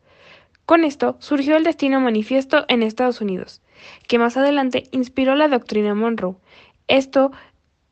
Con 0.65 0.83
esto 0.83 1.15
surgió 1.19 1.55
el 1.55 1.63
destino 1.63 1.99
manifiesto 1.99 2.65
en 2.69 2.81
Estados 2.81 3.21
Unidos, 3.21 3.61
que 4.07 4.19
más 4.19 4.37
adelante 4.37 4.83
inspiró 4.91 5.35
la 5.35 5.47
doctrina 5.47 5.95
Monroe. 5.95 6.35
Esto, 6.87 7.31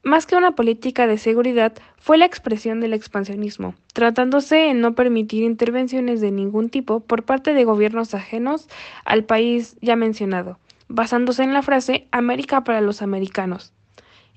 más 0.03 0.25
que 0.25 0.35
una 0.35 0.51
política 0.51 1.07
de 1.07 1.17
seguridad, 1.17 1.73
fue 1.97 2.17
la 2.17 2.25
expresión 2.25 2.79
del 2.79 2.93
expansionismo, 2.93 3.75
tratándose 3.93 4.69
en 4.69 4.81
no 4.81 4.95
permitir 4.95 5.43
intervenciones 5.43 6.21
de 6.21 6.31
ningún 6.31 6.69
tipo 6.69 6.99
por 6.99 7.23
parte 7.23 7.53
de 7.53 7.63
gobiernos 7.63 8.13
ajenos 8.13 8.67
al 9.05 9.23
país 9.23 9.77
ya 9.81 9.95
mencionado, 9.95 10.59
basándose 10.87 11.43
en 11.43 11.53
la 11.53 11.61
frase 11.61 12.07
América 12.11 12.63
para 12.63 12.81
los 12.81 13.01
americanos 13.01 13.73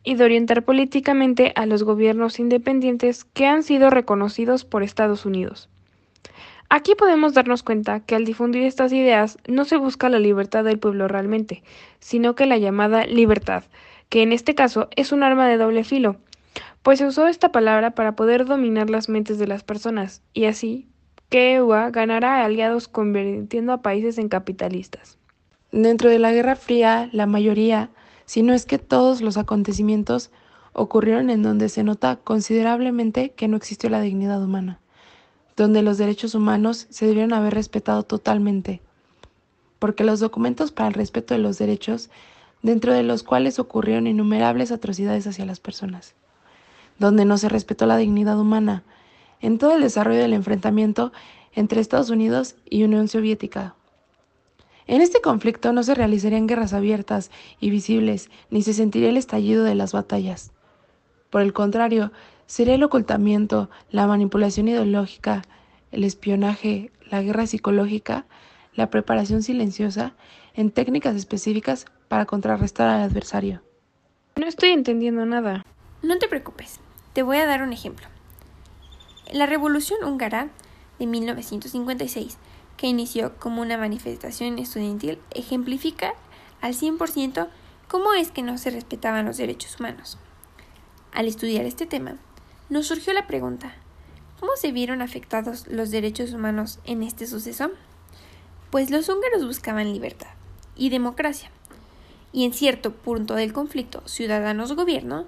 y 0.06 0.14
de 0.14 0.24
orientar 0.24 0.64
políticamente 0.64 1.52
a 1.56 1.66
los 1.66 1.82
gobiernos 1.82 2.38
independientes 2.38 3.24
que 3.24 3.46
han 3.46 3.64
sido 3.64 3.90
reconocidos 3.90 4.64
por 4.64 4.84
Estados 4.84 5.26
Unidos. 5.26 5.68
Aquí 6.68 6.96
podemos 6.96 7.32
darnos 7.32 7.62
cuenta 7.62 8.00
que 8.00 8.16
al 8.16 8.24
difundir 8.24 8.64
estas 8.64 8.92
ideas 8.92 9.38
no 9.46 9.64
se 9.64 9.76
busca 9.76 10.08
la 10.08 10.18
libertad 10.18 10.64
del 10.64 10.80
pueblo 10.80 11.06
realmente, 11.06 11.62
sino 12.00 12.34
que 12.34 12.46
la 12.46 12.58
llamada 12.58 13.06
libertad, 13.06 13.64
que 14.08 14.22
en 14.22 14.32
este 14.32 14.56
caso 14.56 14.88
es 14.96 15.12
un 15.12 15.22
arma 15.22 15.46
de 15.46 15.58
doble 15.58 15.84
filo, 15.84 16.16
pues 16.82 16.98
se 16.98 17.06
usó 17.06 17.28
esta 17.28 17.52
palabra 17.52 17.92
para 17.92 18.16
poder 18.16 18.46
dominar 18.46 18.90
las 18.90 19.08
mentes 19.08 19.38
de 19.38 19.46
las 19.46 19.62
personas, 19.62 20.22
y 20.32 20.46
así 20.46 20.88
que 21.28 21.60
ganará 21.92 22.44
aliados 22.44 22.88
convirtiendo 22.88 23.72
a 23.72 23.82
países 23.82 24.18
en 24.18 24.28
capitalistas. 24.28 25.18
Dentro 25.70 26.10
de 26.10 26.18
la 26.18 26.32
Guerra 26.32 26.56
Fría, 26.56 27.08
la 27.12 27.26
mayoría, 27.26 27.90
si 28.24 28.42
no 28.42 28.54
es 28.54 28.66
que 28.66 28.78
todos 28.78 29.20
los 29.20 29.36
acontecimientos 29.36 30.32
ocurrieron 30.72 31.30
en 31.30 31.42
donde 31.42 31.68
se 31.68 31.84
nota 31.84 32.16
considerablemente 32.16 33.30
que 33.30 33.46
no 33.46 33.56
existió 33.56 33.88
la 33.88 34.00
dignidad 34.00 34.42
humana 34.42 34.80
donde 35.56 35.82
los 35.82 35.98
derechos 35.98 36.34
humanos 36.34 36.86
se 36.90 37.06
debieron 37.06 37.32
haber 37.32 37.54
respetado 37.54 38.02
totalmente, 38.02 38.82
porque 39.78 40.04
los 40.04 40.20
documentos 40.20 40.72
para 40.72 40.88
el 40.88 40.94
respeto 40.94 41.34
de 41.34 41.40
los 41.40 41.58
derechos, 41.58 42.10
dentro 42.62 42.92
de 42.92 43.02
los 43.02 43.22
cuales 43.22 43.58
ocurrieron 43.58 44.06
innumerables 44.06 44.72
atrocidades 44.72 45.26
hacia 45.26 45.46
las 45.46 45.60
personas, 45.60 46.14
donde 46.98 47.24
no 47.24 47.38
se 47.38 47.48
respetó 47.48 47.86
la 47.86 47.96
dignidad 47.96 48.38
humana, 48.38 48.82
en 49.40 49.58
todo 49.58 49.76
el 49.76 49.82
desarrollo 49.82 50.20
del 50.20 50.32
enfrentamiento 50.32 51.12
entre 51.54 51.80
Estados 51.80 52.10
Unidos 52.10 52.56
y 52.68 52.84
Unión 52.84 53.08
Soviética. 53.08 53.74
En 54.86 55.00
este 55.00 55.20
conflicto 55.20 55.72
no 55.72 55.82
se 55.82 55.94
realizarían 55.94 56.46
guerras 56.46 56.72
abiertas 56.72 57.30
y 57.60 57.70
visibles, 57.70 58.30
ni 58.50 58.62
se 58.62 58.72
sentiría 58.72 59.08
el 59.08 59.16
estallido 59.16 59.64
de 59.64 59.74
las 59.74 59.92
batallas. 59.92 60.52
Por 61.30 61.42
el 61.42 61.52
contrario, 61.52 62.12
sería 62.46 62.74
el 62.74 62.82
ocultamiento, 62.82 63.70
la 63.90 64.06
manipulación 64.06 64.68
ideológica, 64.68 65.42
el 65.92 66.04
espionaje, 66.04 66.90
la 67.10 67.22
guerra 67.22 67.46
psicológica, 67.46 68.26
la 68.74 68.90
preparación 68.90 69.42
silenciosa 69.42 70.14
en 70.54 70.70
técnicas 70.70 71.16
específicas 71.16 71.86
para 72.08 72.26
contrarrestar 72.26 72.88
al 72.88 73.02
adversario. 73.02 73.62
No 74.36 74.46
estoy 74.46 74.70
entendiendo 74.70 75.24
nada. 75.26 75.64
No 76.02 76.18
te 76.18 76.28
preocupes, 76.28 76.80
te 77.12 77.22
voy 77.22 77.38
a 77.38 77.46
dar 77.46 77.62
un 77.62 77.72
ejemplo. 77.72 78.06
La 79.32 79.46
Revolución 79.46 80.04
húngara 80.04 80.50
de 80.98 81.06
1956, 81.06 82.38
que 82.76 82.86
inició 82.86 83.34
como 83.38 83.62
una 83.62 83.78
manifestación 83.78 84.58
estudiantil, 84.58 85.18
ejemplifica 85.34 86.14
al 86.60 86.74
100% 86.74 87.48
cómo 87.88 88.12
es 88.12 88.30
que 88.30 88.42
no 88.42 88.58
se 88.58 88.70
respetaban 88.70 89.26
los 89.26 89.36
derechos 89.36 89.80
humanos. 89.80 90.18
Al 91.12 91.26
estudiar 91.26 91.64
este 91.64 91.86
tema, 91.86 92.18
nos 92.68 92.86
surgió 92.86 93.12
la 93.12 93.26
pregunta, 93.26 93.74
¿cómo 94.40 94.52
se 94.56 94.72
vieron 94.72 95.02
afectados 95.02 95.66
los 95.68 95.90
derechos 95.90 96.32
humanos 96.32 96.80
en 96.84 97.02
este 97.02 97.26
suceso? 97.26 97.70
Pues 98.70 98.90
los 98.90 99.08
húngaros 99.08 99.46
buscaban 99.46 99.92
libertad 99.92 100.30
y 100.74 100.90
democracia, 100.90 101.50
y 102.32 102.44
en 102.44 102.52
cierto 102.52 102.92
punto 102.92 103.34
del 103.34 103.52
conflicto 103.52 104.02
ciudadanos-gobierno, 104.06 105.26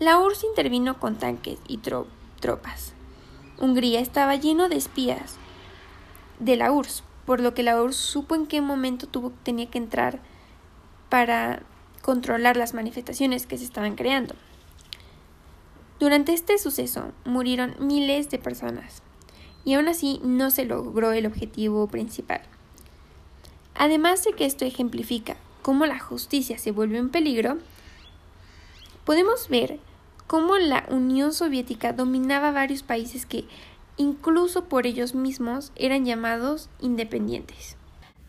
la 0.00 0.18
URSS 0.18 0.44
intervino 0.44 0.98
con 0.98 1.16
tanques 1.16 1.58
y 1.68 1.78
tropas. 1.78 2.94
Hungría 3.58 4.00
estaba 4.00 4.34
lleno 4.34 4.68
de 4.68 4.76
espías 4.76 5.36
de 6.40 6.56
la 6.56 6.72
URSS, 6.72 7.04
por 7.24 7.40
lo 7.40 7.54
que 7.54 7.62
la 7.62 7.80
URSS 7.80 7.96
supo 7.96 8.34
en 8.34 8.46
qué 8.46 8.60
momento 8.60 9.06
tenía 9.44 9.70
que 9.70 9.78
entrar 9.78 10.20
para 11.08 11.62
controlar 12.02 12.56
las 12.56 12.74
manifestaciones 12.74 13.46
que 13.46 13.56
se 13.56 13.64
estaban 13.64 13.94
creando. 13.94 14.34
Durante 16.04 16.34
este 16.34 16.58
suceso 16.58 17.12
murieron 17.24 17.76
miles 17.78 18.28
de 18.28 18.38
personas 18.38 19.00
y 19.64 19.72
aún 19.72 19.88
así 19.88 20.20
no 20.22 20.50
se 20.50 20.66
logró 20.66 21.12
el 21.12 21.24
objetivo 21.24 21.86
principal. 21.86 22.42
Además 23.74 24.22
de 24.22 24.34
que 24.34 24.44
esto 24.44 24.66
ejemplifica 24.66 25.38
cómo 25.62 25.86
la 25.86 25.98
justicia 25.98 26.58
se 26.58 26.72
vuelve 26.72 26.98
en 26.98 27.08
peligro, 27.08 27.56
podemos 29.06 29.48
ver 29.48 29.78
cómo 30.26 30.58
la 30.58 30.84
Unión 30.90 31.32
Soviética 31.32 31.94
dominaba 31.94 32.52
varios 32.52 32.82
países 32.82 33.24
que, 33.24 33.46
incluso 33.96 34.66
por 34.66 34.86
ellos 34.86 35.14
mismos, 35.14 35.72
eran 35.74 36.04
llamados 36.04 36.68
independientes. 36.82 37.78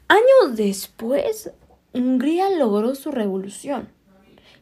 Años 0.07 0.55
después, 0.55 1.51
Hungría 1.91 2.51
logró 2.51 2.95
su 2.95 3.11
revolución, 3.11 3.89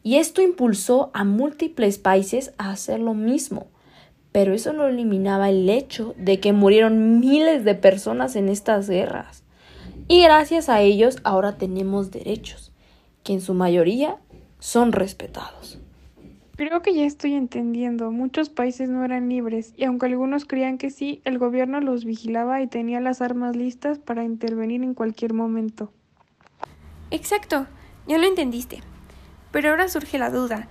y 0.04 0.18
esto 0.18 0.42
impulsó 0.42 1.10
a 1.14 1.24
múltiples 1.24 1.98
países 1.98 2.54
a 2.58 2.70
hacer 2.70 3.00
lo 3.00 3.14
mismo. 3.14 3.68
Pero 4.34 4.54
eso 4.54 4.74
no 4.74 4.88
eliminaba 4.88 5.50
el 5.50 5.70
hecho 5.70 6.14
de 6.18 6.40
que 6.40 6.54
murieron 6.54 7.20
miles 7.20 7.64
de 7.64 7.76
personas 7.76 8.36
en 8.36 8.50
estas 8.50 8.90
guerras. 8.90 9.44
Y 10.08 10.22
gracias 10.22 10.68
a 10.70 10.82
ellos 10.82 11.18
ahora 11.24 11.58
tenemos 11.58 12.12
derechos, 12.12 12.74
que 13.24 13.34
en 13.34 13.42
su 13.42 13.54
mayoría 13.54 14.18
son 14.60 14.92
respetados. 14.92 15.80
Creo 16.56 16.82
que 16.82 16.94
ya 16.94 17.06
estoy 17.06 17.34
entendiendo. 17.34 18.12
Muchos 18.12 18.50
países 18.50 18.90
no 18.90 19.04
eran 19.06 19.30
libres 19.30 19.74
y 19.78 19.86
aunque 19.86 20.08
algunos 20.08 20.46
creían 20.46 20.78
que 20.78 20.90
sí, 20.90 21.22
el 21.26 21.40
gobierno 21.40 21.80
los 21.80 22.06
vigilaba 22.06 22.62
y 22.62 22.68
tenía 22.68 23.00
las 23.00 23.22
armas 23.22 23.56
listas 23.56 24.00
para 24.00 24.24
intervenir 24.24 24.84
en 24.84 24.94
cualquier 24.94 25.34
momento. 25.34 25.92
Exacto, 27.10 27.68
ya 28.08 28.18
lo 28.18 28.28
entendiste. 28.28 28.82
Pero 29.54 29.70
ahora 29.70 29.88
surge 29.88 30.18
la 30.18 30.32
duda. 30.32 30.68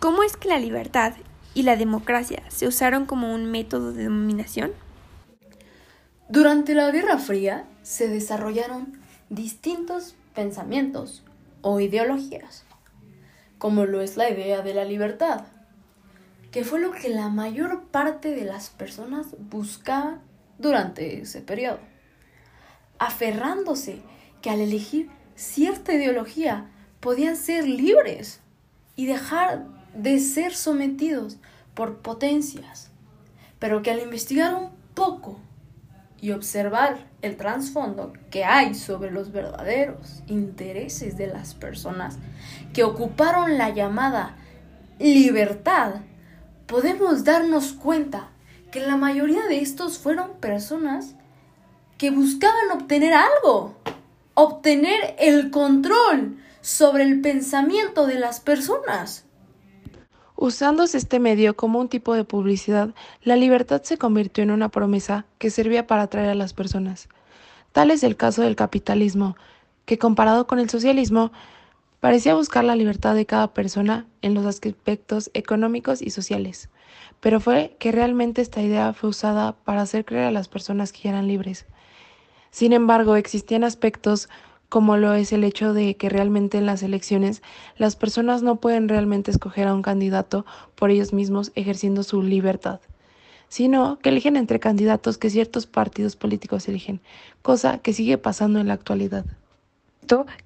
¿Cómo 0.00 0.24
es 0.24 0.36
que 0.36 0.48
la 0.48 0.58
libertad 0.58 1.14
y 1.54 1.62
la 1.62 1.76
democracia 1.76 2.42
se 2.48 2.66
usaron 2.66 3.06
como 3.06 3.32
un 3.32 3.50
método 3.50 3.92
de 3.92 4.04
dominación? 4.04 4.72
Durante 6.28 6.74
la 6.74 6.90
Guerra 6.90 7.18
Fría 7.18 7.64
se 7.82 8.08
desarrollaron 8.08 8.98
distintos 9.30 10.16
pensamientos 10.34 11.22
o 11.60 11.78
ideologías, 11.78 12.64
como 13.58 13.86
lo 13.86 14.00
es 14.00 14.16
la 14.16 14.28
idea 14.28 14.62
de 14.62 14.74
la 14.74 14.84
libertad, 14.84 15.44
que 16.50 16.64
fue 16.64 16.80
lo 16.80 16.90
que 16.90 17.08
la 17.08 17.28
mayor 17.28 17.84
parte 17.84 18.34
de 18.34 18.44
las 18.44 18.70
personas 18.70 19.36
buscaban 19.38 20.22
durante 20.58 21.20
ese 21.20 21.40
periodo, 21.40 21.78
aferrándose 22.98 24.02
que 24.40 24.50
al 24.50 24.60
elegir 24.60 25.08
cierta 25.36 25.92
ideología 25.92 26.71
podían 27.02 27.36
ser 27.36 27.68
libres 27.68 28.40
y 28.94 29.06
dejar 29.06 29.66
de 29.92 30.20
ser 30.20 30.54
sometidos 30.54 31.36
por 31.74 31.98
potencias, 31.98 32.90
pero 33.58 33.82
que 33.82 33.90
al 33.90 34.00
investigar 34.00 34.54
un 34.54 34.70
poco 34.94 35.40
y 36.20 36.30
observar 36.30 37.08
el 37.20 37.36
trasfondo 37.36 38.12
que 38.30 38.44
hay 38.44 38.74
sobre 38.74 39.10
los 39.10 39.32
verdaderos 39.32 40.22
intereses 40.28 41.16
de 41.16 41.26
las 41.26 41.54
personas 41.54 42.18
que 42.72 42.84
ocuparon 42.84 43.58
la 43.58 43.70
llamada 43.70 44.36
libertad, 45.00 45.96
podemos 46.66 47.24
darnos 47.24 47.72
cuenta 47.72 48.28
que 48.70 48.78
la 48.78 48.96
mayoría 48.96 49.42
de 49.48 49.60
estos 49.60 49.98
fueron 49.98 50.34
personas 50.34 51.16
que 51.98 52.12
buscaban 52.12 52.70
obtener 52.72 53.12
algo, 53.12 53.74
obtener 54.34 55.16
el 55.18 55.50
control 55.50 56.38
sobre 56.62 57.02
el 57.02 57.20
pensamiento 57.20 58.06
de 58.06 58.18
las 58.18 58.40
personas. 58.40 59.26
Usándose 60.36 60.96
este 60.96 61.20
medio 61.20 61.54
como 61.54 61.78
un 61.78 61.88
tipo 61.88 62.14
de 62.14 62.24
publicidad, 62.24 62.94
la 63.22 63.36
libertad 63.36 63.82
se 63.82 63.98
convirtió 63.98 64.42
en 64.42 64.50
una 64.50 64.70
promesa 64.70 65.26
que 65.38 65.50
servía 65.50 65.86
para 65.86 66.02
atraer 66.02 66.30
a 66.30 66.34
las 66.34 66.54
personas. 66.54 67.08
Tal 67.72 67.90
es 67.90 68.02
el 68.02 68.16
caso 68.16 68.42
del 68.42 68.56
capitalismo, 68.56 69.36
que 69.84 69.98
comparado 69.98 70.46
con 70.46 70.58
el 70.58 70.70
socialismo, 70.70 71.32
parecía 72.00 72.34
buscar 72.34 72.64
la 72.64 72.76
libertad 72.76 73.14
de 73.14 73.26
cada 73.26 73.54
persona 73.54 74.06
en 74.22 74.34
los 74.34 74.46
aspectos 74.46 75.30
económicos 75.34 76.02
y 76.02 76.10
sociales. 76.10 76.68
Pero 77.20 77.38
fue 77.38 77.76
que 77.78 77.92
realmente 77.92 78.42
esta 78.42 78.62
idea 78.62 78.92
fue 78.92 79.10
usada 79.10 79.52
para 79.52 79.82
hacer 79.82 80.04
creer 80.04 80.24
a 80.24 80.32
las 80.32 80.48
personas 80.48 80.92
que 80.92 81.08
eran 81.08 81.28
libres. 81.28 81.66
Sin 82.50 82.72
embargo, 82.72 83.16
existían 83.16 83.64
aspectos 83.64 84.28
como 84.72 84.96
lo 84.96 85.12
es 85.12 85.34
el 85.34 85.44
hecho 85.44 85.74
de 85.74 85.96
que 85.96 86.08
realmente 86.08 86.56
en 86.56 86.64
las 86.64 86.82
elecciones 86.82 87.42
las 87.76 87.94
personas 87.94 88.42
no 88.42 88.56
pueden 88.56 88.88
realmente 88.88 89.30
escoger 89.30 89.68
a 89.68 89.74
un 89.74 89.82
candidato 89.82 90.46
por 90.76 90.90
ellos 90.90 91.12
mismos 91.12 91.52
ejerciendo 91.54 92.02
su 92.02 92.22
libertad, 92.22 92.80
sino 93.50 93.98
que 93.98 94.08
eligen 94.08 94.34
entre 94.34 94.60
candidatos 94.60 95.18
que 95.18 95.28
ciertos 95.28 95.66
partidos 95.66 96.16
políticos 96.16 96.66
eligen, 96.68 97.02
cosa 97.42 97.80
que 97.82 97.92
sigue 97.92 98.16
pasando 98.16 98.60
en 98.60 98.68
la 98.68 98.72
actualidad. 98.72 99.26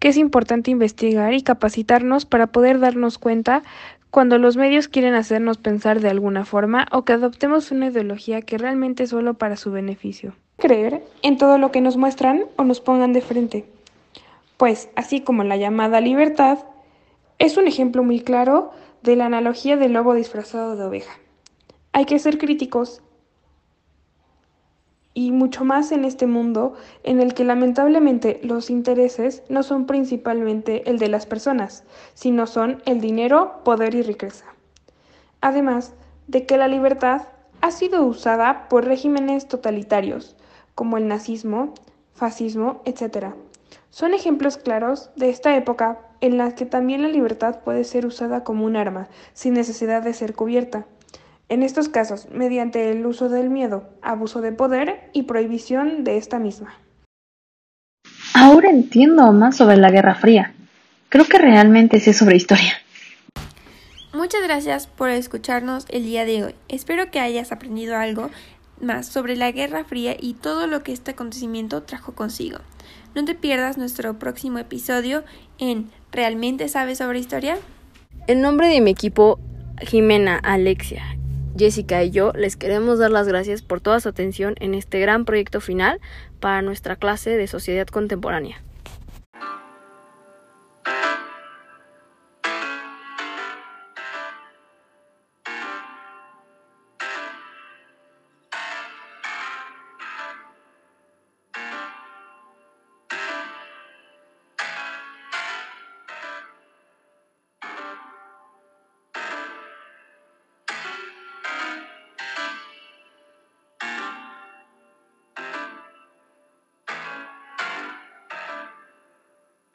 Que 0.00 0.08
es 0.08 0.16
importante 0.16 0.72
investigar 0.72 1.32
y 1.32 1.42
capacitarnos 1.42 2.26
para 2.26 2.48
poder 2.48 2.80
darnos 2.80 3.18
cuenta 3.18 3.62
cuando 4.10 4.38
los 4.38 4.56
medios 4.56 4.88
quieren 4.88 5.14
hacernos 5.14 5.58
pensar 5.58 6.00
de 6.00 6.10
alguna 6.10 6.44
forma 6.44 6.88
o 6.90 7.04
que 7.04 7.12
adoptemos 7.12 7.70
una 7.70 7.86
ideología 7.86 8.42
que 8.42 8.58
realmente 8.58 9.04
es 9.04 9.10
solo 9.10 9.34
para 9.34 9.54
su 9.54 9.70
beneficio. 9.70 10.34
Creer 10.56 11.04
en 11.22 11.38
todo 11.38 11.58
lo 11.58 11.70
que 11.70 11.80
nos 11.80 11.96
muestran 11.96 12.46
o 12.56 12.64
nos 12.64 12.80
pongan 12.80 13.12
de 13.12 13.20
frente 13.20 13.75
pues, 14.56 14.88
así 14.96 15.20
como 15.20 15.44
la 15.44 15.56
llamada 15.56 16.00
libertad, 16.00 16.58
es 17.38 17.56
un 17.56 17.66
ejemplo 17.66 18.02
muy 18.02 18.20
claro 18.20 18.70
de 19.02 19.16
la 19.16 19.26
analogía 19.26 19.76
del 19.76 19.92
lobo 19.92 20.14
disfrazado 20.14 20.76
de 20.76 20.84
oveja. 20.84 21.12
Hay 21.92 22.04
que 22.06 22.18
ser 22.18 22.38
críticos 22.38 23.02
y 25.14 25.32
mucho 25.32 25.64
más 25.64 25.92
en 25.92 26.04
este 26.04 26.26
mundo 26.26 26.74
en 27.02 27.20
el 27.20 27.32
que 27.32 27.44
lamentablemente 27.44 28.38
los 28.42 28.68
intereses 28.68 29.42
no 29.48 29.62
son 29.62 29.86
principalmente 29.86 30.90
el 30.90 30.98
de 30.98 31.08
las 31.08 31.24
personas, 31.24 31.84
sino 32.12 32.46
son 32.46 32.82
el 32.84 33.00
dinero, 33.00 33.62
poder 33.64 33.94
y 33.94 34.02
riqueza. 34.02 34.44
Además 35.40 35.94
de 36.26 36.44
que 36.44 36.58
la 36.58 36.68
libertad 36.68 37.28
ha 37.62 37.70
sido 37.70 38.04
usada 38.04 38.68
por 38.68 38.84
regímenes 38.84 39.48
totalitarios 39.48 40.36
como 40.74 40.98
el 40.98 41.08
nazismo, 41.08 41.72
fascismo, 42.12 42.82
etc., 42.84 43.28
son 43.96 44.12
ejemplos 44.12 44.58
claros 44.58 45.08
de 45.16 45.30
esta 45.30 45.56
época 45.56 45.96
en 46.20 46.36
la 46.36 46.54
que 46.54 46.66
también 46.66 47.00
la 47.00 47.08
libertad 47.08 47.60
puede 47.64 47.82
ser 47.82 48.04
usada 48.04 48.44
como 48.44 48.66
un 48.66 48.76
arma, 48.76 49.08
sin 49.32 49.54
necesidad 49.54 50.02
de 50.02 50.12
ser 50.12 50.34
cubierta. 50.34 50.84
En 51.48 51.62
estos 51.62 51.88
casos, 51.88 52.28
mediante 52.30 52.90
el 52.90 53.06
uso 53.06 53.30
del 53.30 53.48
miedo, 53.48 53.88
abuso 54.02 54.42
de 54.42 54.52
poder 54.52 55.08
y 55.14 55.22
prohibición 55.22 56.04
de 56.04 56.18
esta 56.18 56.38
misma. 56.38 56.74
Ahora 58.34 58.68
entiendo 58.68 59.32
más 59.32 59.56
sobre 59.56 59.78
la 59.78 59.90
Guerra 59.90 60.14
Fría. 60.14 60.52
Creo 61.08 61.24
que 61.24 61.38
realmente 61.38 61.98
sé 61.98 62.12
sobre 62.12 62.36
historia. 62.36 62.74
Muchas 64.12 64.42
gracias 64.42 64.88
por 64.88 65.08
escucharnos 65.08 65.86
el 65.88 66.04
día 66.04 66.26
de 66.26 66.44
hoy. 66.44 66.54
Espero 66.68 67.10
que 67.10 67.20
hayas 67.20 67.50
aprendido 67.50 67.96
algo 67.96 68.28
más 68.80 69.06
sobre 69.06 69.36
la 69.36 69.52
Guerra 69.52 69.84
Fría 69.84 70.16
y 70.18 70.34
todo 70.34 70.66
lo 70.66 70.82
que 70.82 70.92
este 70.92 71.12
acontecimiento 71.12 71.82
trajo 71.82 72.14
consigo. 72.14 72.58
No 73.14 73.24
te 73.24 73.34
pierdas 73.34 73.78
nuestro 73.78 74.18
próximo 74.18 74.58
episodio 74.58 75.24
en 75.58 75.90
¿Realmente 76.16 76.68
sabes 76.68 76.96
sobre 76.96 77.18
historia? 77.18 77.58
En 78.26 78.40
nombre 78.40 78.68
de 78.68 78.80
mi 78.80 78.90
equipo, 78.90 79.38
Jimena, 79.82 80.38
Alexia, 80.38 81.04
Jessica 81.58 82.02
y 82.04 82.10
yo 82.10 82.32
les 82.32 82.56
queremos 82.56 82.98
dar 82.98 83.10
las 83.10 83.28
gracias 83.28 83.60
por 83.60 83.82
toda 83.82 84.00
su 84.00 84.08
atención 84.08 84.54
en 84.60 84.74
este 84.74 84.98
gran 84.98 85.26
proyecto 85.26 85.60
final 85.60 86.00
para 86.40 86.62
nuestra 86.62 86.96
clase 86.96 87.36
de 87.36 87.46
Sociedad 87.48 87.86
Contemporánea. 87.86 88.62